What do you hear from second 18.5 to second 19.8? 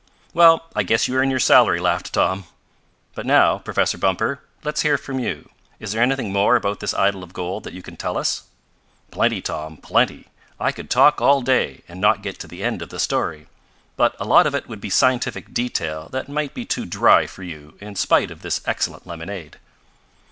excellent lemonade."